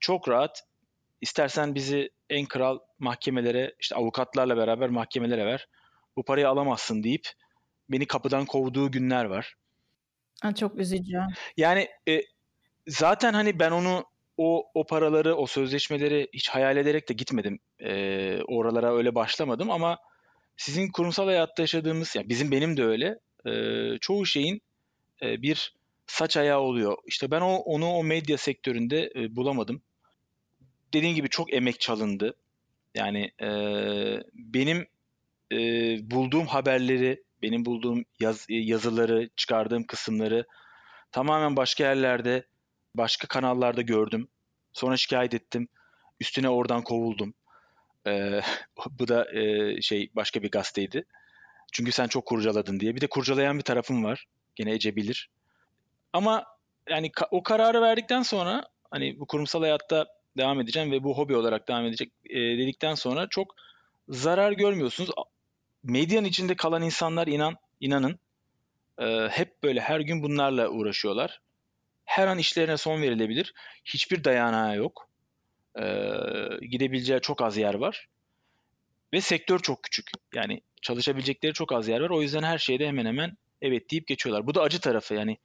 [0.01, 0.63] Çok rahat.
[1.21, 5.69] İstersen bizi en kral mahkemelere, işte avukatlarla beraber mahkemelere ver.
[6.17, 7.29] Bu parayı alamazsın deyip
[7.93, 9.55] beni kapıdan kovduğu günler var.
[10.43, 11.19] Ha, çok üzücü.
[11.57, 12.21] Yani e,
[12.87, 14.05] zaten hani ben onu
[14.37, 17.59] o o paraları, o sözleşmeleri hiç hayal ederek de gitmedim.
[17.81, 19.99] E, oralara öyle başlamadım ama
[20.57, 23.19] sizin kurumsal hayatta yaşadığımız, yani bizim benim de öyle.
[23.47, 23.53] E,
[24.01, 24.63] çoğu şeyin
[25.23, 25.75] e, bir
[26.07, 26.97] saç ayağı oluyor.
[27.07, 29.83] İşte ben o onu o medya sektöründe e, bulamadım.
[30.95, 32.35] Dediğim gibi çok emek çalındı.
[32.95, 33.49] Yani e,
[34.35, 34.87] benim
[35.53, 35.57] e,
[36.11, 40.47] bulduğum haberleri benim bulduğum yaz, yazıları, çıkardığım kısımları
[41.13, 42.47] tamamen başka yerlerde,
[42.95, 44.29] başka kanallarda gördüm.
[44.73, 45.69] Sonra şikayet ettim.
[46.21, 47.35] Üstüne oradan kovuldum.
[48.07, 48.41] Ee,
[48.99, 51.05] bu da e, şey başka bir gazeteydi.
[51.73, 52.95] Çünkü sen çok kurcaladın diye.
[52.95, 54.27] Bir de kurcalayan bir tarafım var.
[54.55, 55.31] Gene Ece bilir.
[56.13, 56.45] Ama
[56.89, 61.37] yani ka- o kararı verdikten sonra hani bu kurumsal hayatta devam edeceğim ve bu hobi
[61.37, 63.55] olarak devam edecek e, dedikten sonra çok
[64.09, 65.11] zarar görmüyorsunuz
[65.83, 68.19] medyanın içinde kalan insanlar inan inanın
[68.99, 71.41] e, hep böyle her gün bunlarla uğraşıyorlar.
[72.05, 73.55] Her an işlerine son verilebilir.
[73.85, 75.09] Hiçbir dayanağı yok.
[75.79, 75.85] E,
[76.71, 78.09] gidebileceği çok az yer var.
[79.13, 80.11] Ve sektör çok küçük.
[80.35, 82.11] Yani çalışabilecekleri çok az yer var.
[82.11, 84.47] O yüzden her şeyde hemen hemen evet deyip geçiyorlar.
[84.47, 85.37] Bu da acı tarafı yani.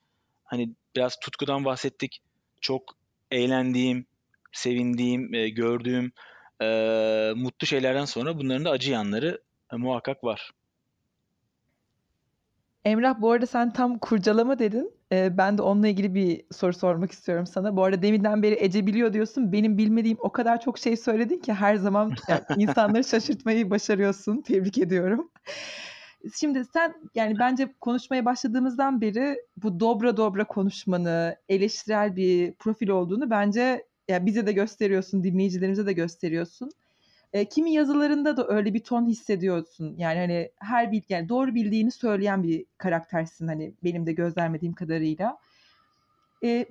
[0.44, 2.22] Hani biraz tutkudan bahsettik.
[2.62, 2.98] Çok
[3.32, 4.06] eğlendiğim,
[4.52, 6.12] sevindiğim, e, gördüğüm
[6.62, 6.68] e,
[7.36, 9.42] mutlu şeylerden sonra bunların da acı yanları
[9.74, 10.52] e, muhakkak var.
[12.86, 14.92] Emrah bu arada sen tam kurcalama dedin.
[15.12, 17.78] Ee, ben de onunla ilgili bir soru sormak istiyorum sana.
[17.78, 19.52] Bu arada deminden beri Ece biliyor diyorsun.
[19.52, 24.42] Benim bilmediğim o kadar çok şey söyledin ki her zaman yani insanları şaşırtmayı başarıyorsun.
[24.42, 25.32] Tebrik ediyorum.
[26.36, 33.30] Şimdi sen yani bence konuşmaya başladığımızdan beri bu dobra dobra konuşmanı, eleştirel bir profil olduğunu
[33.30, 36.70] bence ya bize de gösteriyorsun, dinleyicilerimize de gösteriyorsun.
[37.34, 39.96] E, kimi yazılarında da öyle bir ton hissediyorsun.
[39.98, 45.38] Yani hani her bil yani doğru bildiğini söyleyen bir karaktersin hani benim de gözlemlediğim kadarıyla.
[46.44, 46.66] E,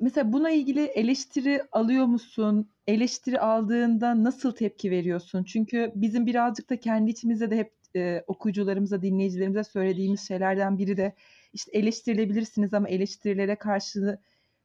[0.00, 2.68] mesela buna ilgili eleştiri alıyor musun?
[2.86, 5.44] Eleştiri aldığında nasıl tepki veriyorsun?
[5.44, 11.12] Çünkü bizim birazcık da kendi içimizde de hep e, okuyucularımıza, dinleyicilerimize söylediğimiz şeylerden biri de
[11.52, 14.18] işte eleştirilebilirsiniz ama eleştirilere karşı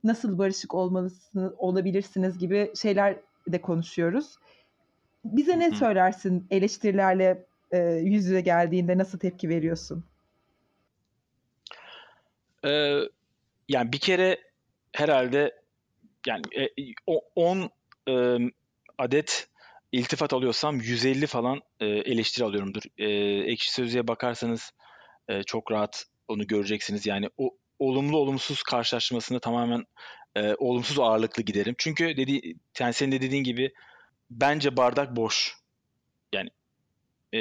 [0.04, 4.38] nasıl barışık olmalısınız, olabilirsiniz gibi şeyler de konuşuyoruz.
[5.26, 10.04] Bize ne söylersin eleştirilerle e, yüz yüze geldiğinde nasıl tepki veriyorsun?
[12.66, 13.00] Ee,
[13.70, 14.40] yani bir kere
[14.92, 15.62] herhalde
[16.28, 16.44] yani
[17.36, 17.70] 10
[18.08, 18.38] e, e,
[18.98, 19.48] adet
[19.92, 22.82] iltifat alıyorsam 150 falan e, eleştiri alıyorumdur.
[22.98, 23.08] E,
[23.52, 24.72] ekşi Sözlüğe bakarsanız
[25.28, 27.06] e, çok rahat onu göreceksiniz.
[27.06, 29.86] Yani o olumlu olumsuz karşılaşmasında tamamen
[30.36, 31.76] e, olumsuz ağırlıklı giderim.
[31.78, 33.74] Çünkü dedi, yani senin de dediğin gibi
[34.32, 35.58] bence bardak boş.
[36.34, 36.50] Yani
[37.34, 37.40] e,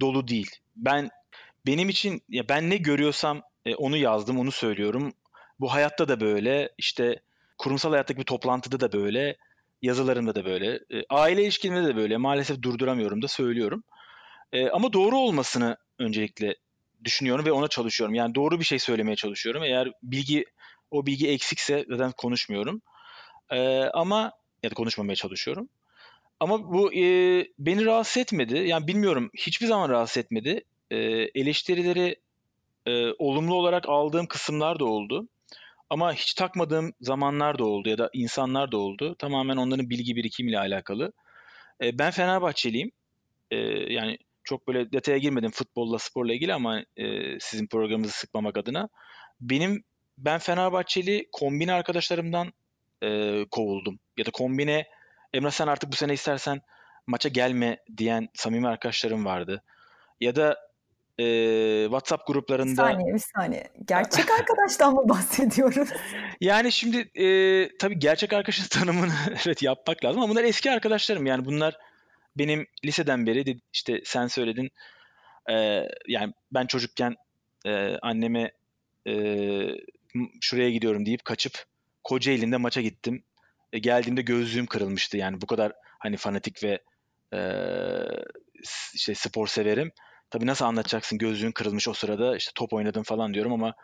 [0.00, 0.50] dolu değil.
[0.76, 1.10] Ben
[1.66, 5.12] benim için ya ben ne görüyorsam e, onu yazdım, onu söylüyorum.
[5.60, 7.20] Bu hayatta da böyle, işte
[7.58, 9.36] kurumsal hayattaki bir toplantıda da böyle,
[9.82, 12.16] yazılarımda da böyle, e, aile ilişkilerimde de böyle.
[12.16, 13.84] Maalesef durduramıyorum da söylüyorum.
[14.52, 16.56] E, ama doğru olmasını öncelikle
[17.04, 18.14] düşünüyorum ve ona çalışıyorum.
[18.14, 19.62] Yani doğru bir şey söylemeye çalışıyorum.
[19.62, 20.44] Eğer bilgi
[20.90, 22.82] o bilgi eksikse zaten konuşmuyorum.
[23.50, 25.68] E, ama ya da konuşmamaya çalışıyorum.
[26.40, 27.04] Ama bu e,
[27.58, 28.58] beni rahatsız etmedi.
[28.58, 30.64] Yani bilmiyorum hiçbir zaman rahatsız etmedi.
[30.90, 30.96] E,
[31.34, 32.16] eleştirileri
[32.86, 35.28] e, olumlu olarak aldığım kısımlar da oldu.
[35.90, 39.14] Ama hiç takmadığım zamanlar da oldu ya da insanlar da oldu.
[39.18, 41.12] Tamamen onların bilgi birikimiyle alakalı.
[41.82, 42.90] E, ben Fenerbahçeliyim.
[43.50, 43.56] E,
[43.92, 47.04] yani çok böyle detaya girmedim futbolla, sporla ilgili ama e,
[47.40, 48.88] sizin programınızı sıkmamak adına.
[49.40, 49.84] Benim
[50.18, 52.52] ben Fenerbahçeli kombine arkadaşlarımdan
[53.02, 53.98] e, kovuldum.
[54.18, 54.86] Ya da kombine
[55.34, 56.60] Emre sen artık bu sene istersen
[57.06, 59.62] maça gelme diyen samimi arkadaşlarım vardı.
[60.20, 60.58] Ya da
[61.18, 61.24] e,
[61.84, 62.70] WhatsApp gruplarında...
[62.70, 63.68] Bir saniye, bir saniye.
[63.84, 65.88] Gerçek arkadaştan mı bahsediyoruz?
[66.40, 67.26] Yani şimdi e,
[67.78, 69.12] tabii gerçek arkadaşın tanımını
[69.46, 71.26] evet yapmak lazım ama bunlar eski arkadaşlarım.
[71.26, 71.78] Yani bunlar
[72.36, 74.70] benim liseden beri işte sen söyledin
[75.50, 75.54] e,
[76.08, 77.16] yani ben çocukken
[77.66, 78.52] e, anneme
[79.08, 79.12] e,
[80.40, 81.64] şuraya gidiyorum deyip kaçıp
[82.04, 83.24] Kocaeli'nde maça gittim.
[83.74, 85.16] E, geldiğimde gözlüğüm kırılmıştı.
[85.16, 86.78] Yani bu kadar hani fanatik ve
[87.34, 87.40] e,
[88.94, 89.92] işte spor severim.
[90.30, 93.74] Tabii nasıl anlatacaksın gözlüğün kırılmış o sırada işte top oynadım falan diyorum ama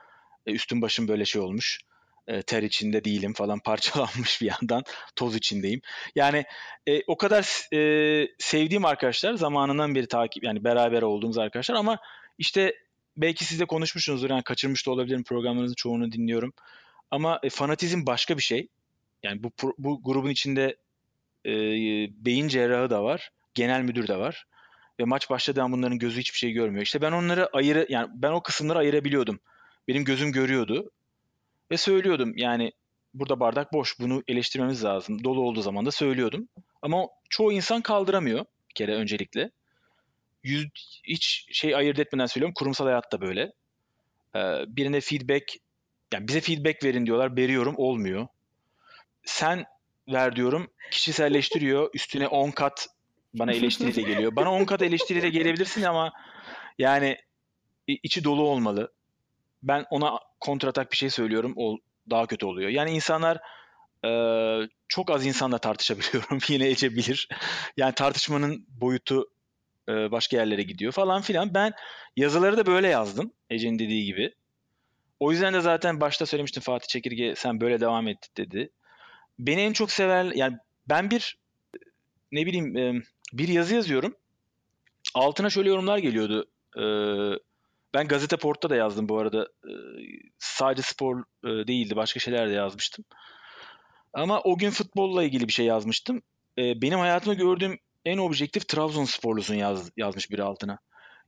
[0.47, 1.79] e, üstüm başım böyle şey olmuş.
[2.27, 4.83] E, ter içinde değilim falan parçalanmış bir yandan
[5.17, 5.81] toz içindeyim.
[6.15, 6.45] Yani
[6.87, 11.99] e, o kadar e, sevdiğim arkadaşlar zamanından beri takip yani beraber olduğumuz arkadaşlar ama
[12.39, 12.75] işte
[13.17, 16.53] belki siz de konuşmuşsunuzdur yani kaçırmış da olabilirim programlarınızın çoğunu dinliyorum.
[17.11, 18.69] Ama e, fanatizm başka bir şey.
[19.23, 20.77] Yani bu bu grubun içinde
[21.47, 21.53] e,
[22.25, 24.47] beyin cerrahı da var, genel müdür de var
[25.01, 26.83] ve maç başladığı an bunların gözü hiçbir şey görmüyor.
[26.83, 29.41] İşte ben onları ayırı yani ben o kısımları ayırabiliyordum.
[29.89, 30.91] Benim gözüm görüyordu
[31.71, 32.73] ve söylüyordum yani
[33.15, 35.25] burada bardak boş bunu eleştirmemiz lazım.
[35.25, 36.49] Dolu olduğu zaman da söylüyordum.
[36.83, 39.51] Ama çoğu insan kaldıramıyor bir kere öncelikle.
[40.43, 40.67] Yüz,
[41.05, 42.55] hiç şey ayırt etmeden söylüyorum.
[42.55, 43.53] Kurumsal hayatta böyle.
[44.37, 45.53] Ee, birine feedback
[46.13, 47.37] yani bize feedback verin diyorlar.
[47.37, 48.29] Veriyorum olmuyor
[49.25, 49.65] sen
[50.09, 50.71] ver diyorum.
[50.91, 51.91] Kişiselleştiriyor.
[51.95, 52.89] Üstüne 10 kat
[53.35, 54.37] bana eleştiriyle geliyor.
[54.37, 56.13] Bana 10 kat eleştiriyle gelebilirsin ama
[56.79, 57.19] yani
[57.87, 58.93] içi dolu olmalı.
[59.63, 61.53] Ben ona kontratak bir şey söylüyorum.
[61.57, 61.79] O
[62.11, 62.71] daha kötü oluyor.
[62.71, 63.39] Yani insanlar
[64.05, 64.11] e,
[64.89, 66.39] çok az insanla tartışabiliyorum.
[66.49, 67.29] Yine Ece bilir.
[67.77, 69.31] Yani tartışmanın boyutu
[69.89, 71.55] e, başka yerlere gidiyor falan filan.
[71.55, 71.73] Ben
[72.17, 73.33] yazıları da böyle yazdım.
[73.51, 74.35] Ece'nin dediği gibi.
[75.21, 78.71] O yüzden de zaten başta söylemiştim Fatih Çekirge sen böyle devam et dedi
[79.47, 80.57] beni en çok sever yani
[80.89, 81.39] ben bir
[82.33, 84.17] ne bileyim bir yazı yazıyorum.
[85.15, 86.47] Altına şöyle yorumlar geliyordu.
[87.95, 89.49] Ben Gazete Port'ta da yazdım bu arada.
[90.39, 91.97] Sadece spor değildi.
[91.97, 93.05] Başka şeyler de yazmıştım.
[94.13, 96.23] Ama o gün futbolla ilgili bir şey yazmıştım.
[96.59, 100.79] Benim hayatımda gördüğüm en objektif Trabzonsporlusun yaz, yazmış biri altına.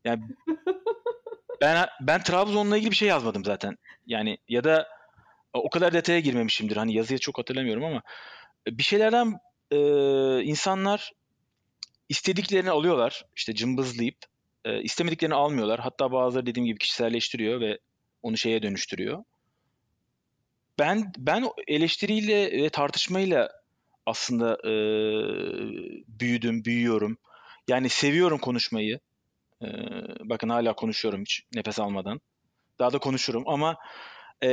[0.04, 0.22] Yani
[1.60, 3.78] ben ben Trabzon'la ilgili bir şey yazmadım zaten.
[4.06, 4.88] Yani ya da
[5.54, 6.76] o kadar detaya girmemişimdir.
[6.76, 8.02] Hani yazıya çok hatırlamıyorum ama
[8.68, 9.38] e, bir şeylerden
[9.70, 9.78] e,
[10.42, 11.12] insanlar
[12.08, 14.16] istediklerini alıyorlar işte cımbızlayıp
[14.64, 15.80] e, istemediklerini almıyorlar.
[15.80, 17.78] Hatta bazıları dediğim gibi kişiselleştiriyor ve
[18.22, 19.24] onu şeye dönüştürüyor.
[20.78, 23.50] Ben ben eleştiriyle ve tartışmayla
[24.06, 24.72] aslında e,
[26.08, 27.18] büyüdüm, büyüyorum.
[27.68, 29.00] Yani seviyorum konuşmayı.
[29.62, 29.66] E,
[30.20, 32.20] bakın hala konuşuyorum hiç nefes almadan.
[32.78, 33.76] Daha da konuşurum ama
[34.42, 34.50] e,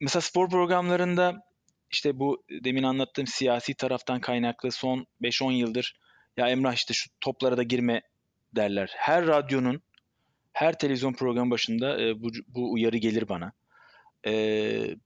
[0.00, 1.42] mesela spor programlarında
[1.90, 5.96] işte bu demin anlattığım siyasi taraftan kaynaklı son 5-10 yıldır
[6.36, 8.02] ya Emrah işte şu toplara da girme
[8.56, 8.90] derler.
[8.96, 9.82] Her radyonun,
[10.52, 13.52] her televizyon programı başında e, bu, bu uyarı gelir bana.
[14.26, 14.96] E,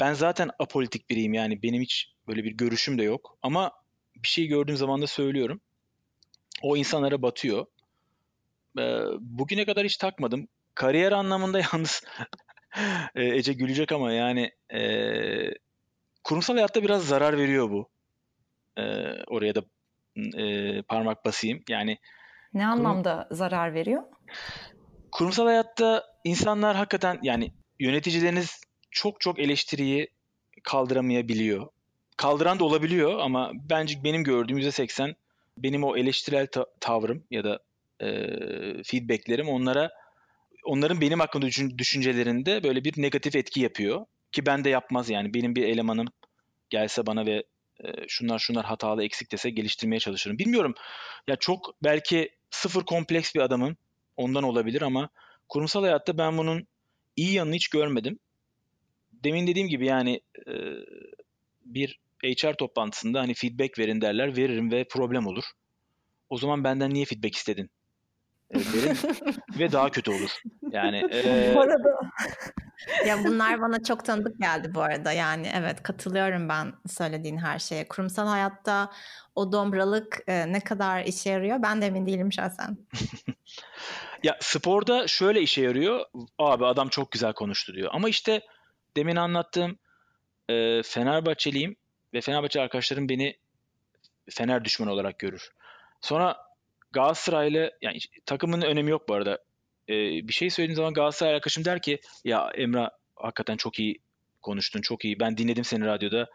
[0.00, 3.38] ben zaten apolitik biriyim yani benim hiç böyle bir görüşüm de yok.
[3.42, 3.72] Ama
[4.16, 5.60] bir şey gördüğüm zaman da söylüyorum.
[6.62, 7.66] O insanlara batıyor.
[8.78, 8.82] E,
[9.20, 10.48] bugüne kadar hiç takmadım.
[10.74, 12.02] Kariyer anlamında yalnız
[13.14, 14.80] Ece gülecek ama yani e,
[16.24, 17.88] kurumsal hayatta biraz zarar veriyor bu.
[18.76, 18.82] E,
[19.26, 19.62] oraya da
[20.38, 21.62] e, parmak basayım.
[21.68, 21.98] Yani
[22.54, 24.02] ne anlamda kurum, zarar veriyor?
[25.12, 30.08] Kurumsal hayatta insanlar hakikaten yani yöneticileriniz çok çok eleştiriyi
[30.64, 31.68] kaldıramayabiliyor.
[32.16, 35.14] Kaldıran da olabiliyor ama bence benim gördüğüm %80
[35.58, 37.58] benim o eleştirel ta- tavrım ya da
[38.00, 38.08] e,
[38.82, 39.90] feedbacklerim onlara
[40.64, 44.06] onların benim hakkında düşün- düşüncelerinde böyle bir negatif etki yapıyor.
[44.32, 45.34] Ki ben de yapmaz yani.
[45.34, 46.06] Benim bir elemanım
[46.70, 47.44] gelse bana ve
[47.84, 50.38] e, şunlar şunlar hatalı eksik dese geliştirmeye çalışırım.
[50.38, 50.74] Bilmiyorum.
[51.28, 53.76] Ya çok belki sıfır kompleks bir adamım.
[54.16, 55.08] Ondan olabilir ama
[55.48, 56.66] kurumsal hayatta ben bunun
[57.16, 58.18] iyi yanını hiç görmedim.
[59.12, 60.52] Demin dediğim gibi yani e,
[61.64, 64.36] bir HR toplantısında hani feedback verin derler.
[64.36, 65.44] Veririm ve problem olur.
[66.30, 67.70] O zaman benden niye feedback istedin?
[68.52, 68.96] E, derim
[69.58, 70.30] ve daha kötü olur.
[70.70, 72.00] Yani e, Bu arada
[73.06, 75.12] ya bunlar bana çok tanıdık geldi bu arada.
[75.12, 77.88] Yani evet katılıyorum ben söylediğin her şeye.
[77.88, 78.90] Kurumsal hayatta
[79.34, 82.76] o dombralık e, ne kadar işe yarıyor ben de emin değilim şahsen.
[84.22, 86.06] ya sporda şöyle işe yarıyor.
[86.38, 87.90] Abi adam çok güzel konuştu diyor.
[87.92, 88.40] Ama işte
[88.96, 89.78] demin anlattığım
[90.48, 91.76] e, Fenerbahçeliyim
[92.14, 93.36] ve Fenerbahçe arkadaşlarım beni
[94.30, 95.50] Fener düşmanı olarak görür.
[96.00, 96.36] Sonra
[96.92, 99.38] Galatasaraylı yani takımın önemi yok bu arada.
[99.88, 99.94] E,
[100.28, 103.98] bir şey söylediğim zaman Galatasaray arkadaşım der ki ya Emrah hakikaten çok iyi
[104.42, 105.20] konuştun çok iyi.
[105.20, 106.30] Ben dinledim seni radyoda.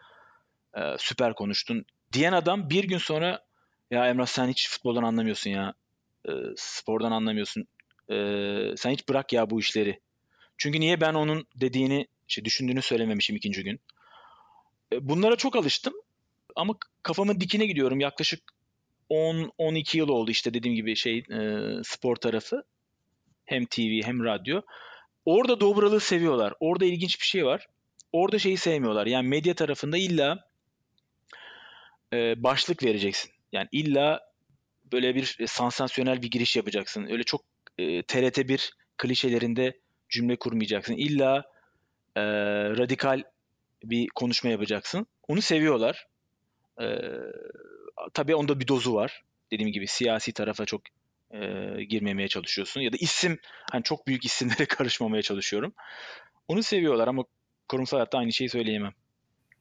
[0.77, 1.85] E, süper konuştun.
[2.13, 3.45] Diyen adam bir gün sonra
[3.91, 5.73] ya Emrah sen hiç futboldan anlamıyorsun ya.
[6.29, 7.67] E, spordan anlamıyorsun.
[8.11, 8.15] E,
[8.77, 9.99] sen hiç bırak ya bu işleri.
[10.57, 13.79] Çünkü niye ben onun dediğini işte düşündüğünü söylememişim ikinci gün.
[14.93, 15.93] E, bunlara çok alıştım
[16.55, 17.99] ama kafamın dikine gidiyorum.
[17.99, 18.43] Yaklaşık
[19.09, 22.63] 10-12 yıl oldu işte dediğim gibi şey e, spor tarafı
[23.45, 24.61] hem TV hem radyo.
[25.25, 26.53] Orada dobralığı seviyorlar.
[26.59, 27.67] Orada ilginç bir şey var.
[28.11, 29.05] Orada şeyi sevmiyorlar.
[29.05, 30.47] Yani medya tarafında illa
[32.13, 33.31] e, başlık vereceksin.
[33.51, 34.19] Yani illa
[34.91, 37.07] böyle bir sansasyonel bir giriş yapacaksın.
[37.11, 37.41] Öyle çok
[37.77, 40.93] e, TRT 1 klişelerinde cümle kurmayacaksın.
[40.93, 41.45] İlla
[42.15, 42.23] e,
[42.69, 43.23] radikal
[43.83, 45.07] bir konuşma yapacaksın.
[45.27, 46.07] Onu seviyorlar.
[46.81, 46.85] E,
[48.13, 49.23] tabii onda bir dozu var.
[49.51, 50.81] Dediğim gibi siyasi tarafa çok
[51.31, 51.39] e,
[51.83, 52.81] girmemeye çalışıyorsun.
[52.81, 53.39] Ya da isim,
[53.71, 55.73] hani çok büyük isimlere karışmamaya çalışıyorum.
[56.47, 57.23] Onu seviyorlar ama
[57.69, 58.93] kurumsal hayatta aynı şeyi söyleyemem.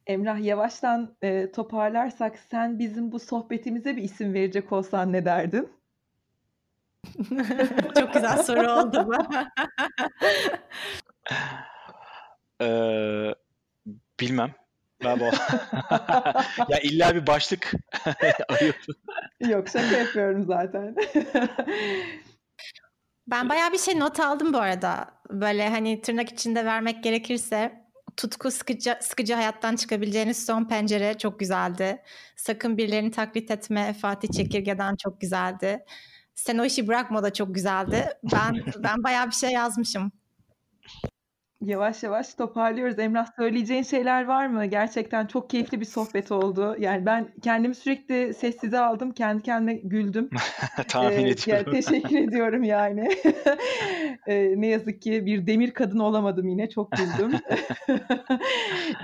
[0.07, 5.69] Emrah yavaştan e, toparlarsak sen bizim bu sohbetimize bir isim verecek olsan ne derdin?
[7.99, 9.13] Çok güzel soru oldu bu.
[12.63, 13.35] ee,
[14.19, 14.53] bilmem.
[15.03, 15.23] Ben bu...
[16.69, 17.73] ya illa bir başlık
[18.49, 18.95] arıyorsun.
[19.39, 20.95] Yok şaka yapıyorum zaten.
[23.27, 25.07] ben bayağı bir şey not aldım bu arada.
[25.29, 32.01] Böyle hani tırnak içinde vermek gerekirse tutku sıkıcı, sıkıcı hayattan çıkabileceğiniz son pencere çok güzeldi.
[32.35, 35.85] Sakın birilerini taklit etme Fatih Çekirge'den çok güzeldi.
[36.35, 38.05] Sen o işi bırakma da çok güzeldi.
[38.23, 40.11] Ben ben bayağı bir şey yazmışım.
[41.61, 42.99] Yavaş yavaş toparlıyoruz.
[42.99, 44.65] Emrah söyleyeceğin şeyler var mı?
[44.65, 46.75] Gerçekten çok keyifli bir sohbet oldu.
[46.79, 49.11] Yani ben kendimi sürekli sessize aldım.
[49.11, 50.29] Kendi kendime güldüm.
[50.87, 51.73] Tahmin ee, ediyorum.
[51.73, 53.09] Yani teşekkür ediyorum yani.
[54.27, 56.69] ee, ne yazık ki bir demir kadın olamadım yine.
[56.69, 57.39] Çok güldüm.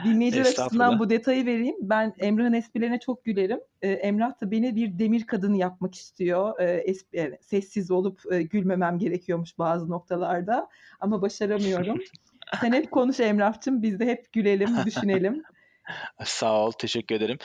[0.05, 1.75] Dinleyiciler açısından bu detayı vereyim.
[1.81, 3.59] Ben Emrah'ın esprilerine çok gülerim.
[3.81, 6.59] Ee, Emrah da beni bir demir kadın yapmak istiyor.
[6.59, 10.69] Ee, esp- sessiz olup e, gülmemem gerekiyormuş bazı noktalarda.
[10.99, 11.99] Ama başaramıyorum.
[12.61, 13.81] Sen hep konuş Emrah'cığım.
[13.81, 15.43] Biz de hep gülelim, düşünelim.
[16.23, 17.37] Sağ ol, teşekkür ederim.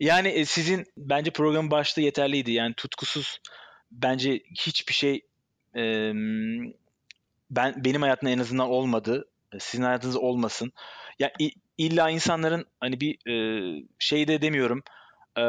[0.00, 2.52] Yani e, sizin bence programın başlığı yeterliydi.
[2.52, 3.38] Yani tutkusuz
[3.92, 5.26] bence hiçbir şey
[5.76, 6.12] e,
[7.50, 9.28] ben benim hayatımda en azından olmadı.
[9.58, 10.72] Sizin hayatınızda olmasın.
[11.18, 11.32] Ya
[11.78, 13.36] illa insanların hani bir e,
[13.98, 14.82] şey de demiyorum.
[15.38, 15.44] e,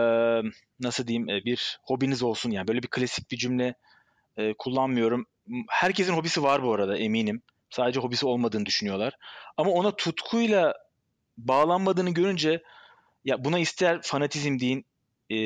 [0.80, 3.75] nasıl diyeyim e, bir hobiniz olsun yani böyle bir klasik bir cümle
[4.38, 5.25] e, kullanmıyorum.
[5.69, 7.41] Herkesin hobisi var bu arada eminim.
[7.75, 9.13] Sadece hobisi olmadığını düşünüyorlar.
[9.57, 10.73] Ama ona tutkuyla
[11.38, 12.63] bağlanmadığını görünce
[13.25, 14.85] ya buna ister fanatizm deyin,
[15.29, 15.38] e,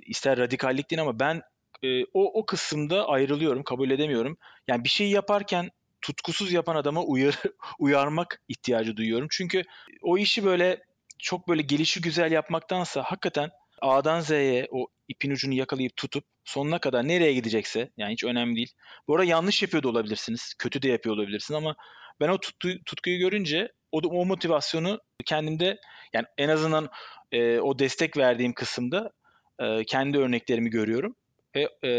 [0.00, 1.42] ister radikallik deyin ama ben
[1.82, 4.38] e, o o kısımda ayrılıyorum, kabul edemiyorum.
[4.68, 7.34] Yani bir şeyi yaparken tutkusuz yapan adama uyar
[7.78, 9.28] uyarmak ihtiyacı duyuyorum.
[9.30, 9.62] Çünkü
[10.02, 10.82] o işi böyle
[11.18, 17.08] çok böyle gelişi güzel yapmaktansa hakikaten A'dan Z'ye o ipin ucunu yakalayıp tutup sonuna kadar
[17.08, 18.72] nereye gidecekse yani hiç önemli değil.
[19.08, 20.54] Bu arada yanlış yapıyor da olabilirsiniz.
[20.58, 21.76] Kötü de yapıyor olabilirsiniz ama
[22.20, 25.78] ben o tutku, tutkuyu görünce o, o motivasyonu kendimde
[26.12, 26.88] yani en azından
[27.32, 29.12] e, o destek verdiğim kısımda
[29.58, 31.16] e, kendi örneklerimi görüyorum
[31.56, 31.90] ve e,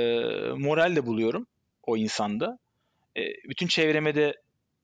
[0.54, 1.48] moral de buluyorum
[1.84, 2.60] o insanda.
[3.18, 4.34] E, bütün çevreme de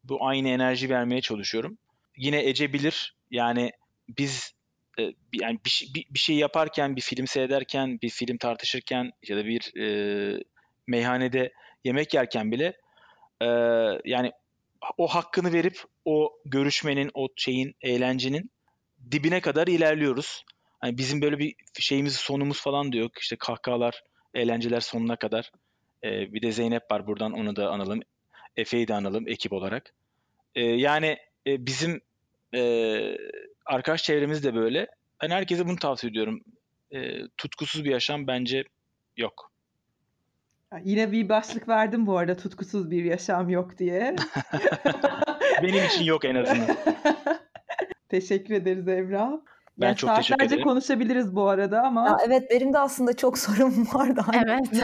[0.03, 1.77] bu aynı enerji vermeye çalışıyorum.
[2.17, 3.71] Yine Ece bilir yani
[4.09, 4.53] biz
[4.99, 9.37] e, yani bir, şey, bir, bir şey yaparken, bir film seyrederken, bir film tartışırken ya
[9.37, 10.43] da bir e,
[10.87, 11.53] meyhanede
[11.83, 12.73] yemek yerken bile
[13.41, 13.47] e,
[14.05, 14.31] yani
[14.97, 18.51] o hakkını verip o görüşmenin, o şeyin, eğlencenin
[19.11, 20.45] dibine kadar ilerliyoruz.
[20.79, 23.11] Hani bizim böyle bir şeyimiz, sonumuz falan da yok.
[23.19, 24.03] İşte kahkahalar,
[24.33, 25.51] eğlenceler sonuna kadar.
[26.03, 27.99] Ee, bir de Zeynep var buradan onu da analım.
[28.57, 29.93] Efe'yi de analım ekip olarak.
[30.55, 32.01] Ee, yani e, bizim
[32.53, 32.59] e,
[33.65, 34.87] arkadaş çevremiz de böyle.
[35.21, 36.41] Ben herkese bunu tavsiye ediyorum.
[36.91, 38.63] E, tutkusuz bir yaşam bence
[39.17, 39.51] yok.
[40.83, 44.15] Yine bir başlık verdim bu arada tutkusuz bir yaşam yok diye.
[45.63, 46.77] Benim için yok en azından.
[48.09, 49.41] teşekkür ederiz Evra.
[49.77, 50.63] Ben yani çok teşekkür ederim.
[50.63, 52.07] konuşabiliriz bu arada ama.
[52.07, 54.21] Ya evet benim de aslında çok sorum vardı.
[54.33, 54.83] Evet.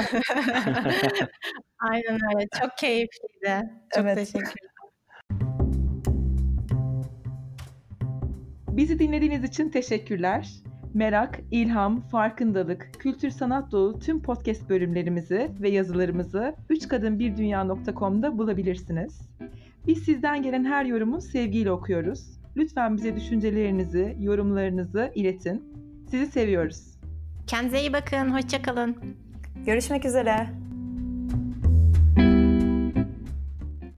[1.80, 2.48] Aynen öyle.
[2.62, 3.70] Çok keyifliydi.
[3.96, 4.18] Çok evet.
[4.18, 4.71] teşekkür
[8.72, 10.50] Bizi dinlediğiniz için teşekkürler.
[10.94, 19.22] Merak, ilham, farkındalık, kültür sanat dolu tüm podcast bölümlerimizi ve yazılarımızı 3kadınbirdünya.com'da bulabilirsiniz.
[19.88, 22.40] Biz sizden gelen her yorumu sevgiyle okuyoruz.
[22.58, 25.64] Lütfen bize düşüncelerinizi, yorumlarınızı iletin.
[26.10, 26.98] Sizi seviyoruz.
[27.48, 28.96] Kendinize iyi bakın, hoşçakalın.
[29.66, 30.48] Görüşmek üzere.